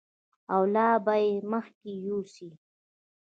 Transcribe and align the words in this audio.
او 0.53 0.61
لا 0.75 0.87
به 1.05 1.13
یې 1.25 1.31
مخکې 1.51 1.91
یوسي. 2.07 2.49